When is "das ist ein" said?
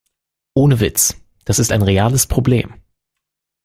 1.45-1.83